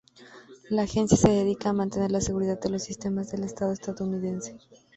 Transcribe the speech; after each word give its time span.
La 0.71 0.81
agencia 0.81 1.15
se 1.15 1.29
dedica 1.29 1.69
a 1.69 1.73
mantener 1.73 2.09
la 2.11 2.21
seguridad 2.21 2.59
de 2.59 2.71
los 2.71 2.81
sistemas 2.81 3.29
del 3.29 3.43
estado 3.43 3.71
estadounidense. 3.71 4.57